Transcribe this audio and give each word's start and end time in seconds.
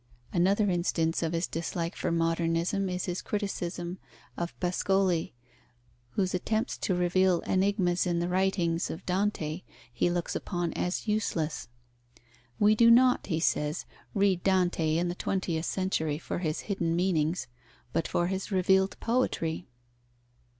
Another 0.33 0.67
instance 0.71 1.21
of 1.21 1.31
his 1.33 1.45
dislike 1.45 1.95
for 1.95 2.11
Modernism 2.11 2.89
is 2.89 3.05
his 3.05 3.21
criticism 3.21 3.99
of 4.35 4.59
Pascoli, 4.59 5.35
whose 6.13 6.33
attempts 6.33 6.75
to 6.79 6.95
reveal 6.95 7.41
enigmas 7.45 8.07
in 8.07 8.17
the 8.17 8.27
writings 8.27 8.89
of 8.89 9.05
Dante 9.05 9.61
he 9.93 10.09
looks 10.09 10.35
upon 10.35 10.73
as 10.73 11.07
useless. 11.07 11.67
We 12.59 12.73
do 12.73 12.89
not, 12.89 13.27
he 13.27 13.39
says, 13.39 13.85
read 14.15 14.41
Dante 14.43 14.97
in 14.97 15.07
the 15.07 15.13
twentieth 15.13 15.67
century 15.67 16.17
for 16.17 16.39
his 16.39 16.61
hidden 16.61 16.95
meanings, 16.95 17.45
but 17.93 18.07
for 18.07 18.25
his 18.25 18.51
revealed 18.51 18.99
poetry. 18.99 19.67